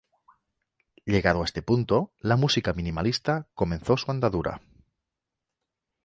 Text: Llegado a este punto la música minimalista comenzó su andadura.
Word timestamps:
Llegado 1.05 1.43
a 1.43 1.45
este 1.45 1.61
punto 1.61 2.11
la 2.17 2.35
música 2.35 2.73
minimalista 2.73 3.47
comenzó 3.53 3.97
su 3.97 4.09
andadura. 4.09 4.59